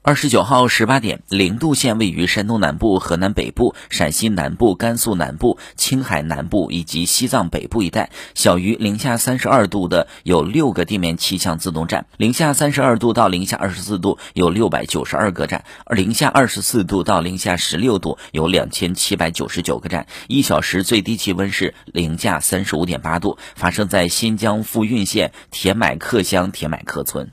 [0.00, 8.08] 二十九号十八点，零度线位于山东南部、河南北部、陕西南部、甘肃南部、青海南部以及西藏北部一带。
[8.34, 20.06] 小于零下三十二度的有六个地面气象自动站，零下三十二度到零下二十四度有六百九十二个站，而零下二十四度到零下十六度有两千七百九十九个站。
[20.28, 27.32] 一小时最低气温是零下三十五点八度，发生在新疆富蕴县铁买克乡铁买克村。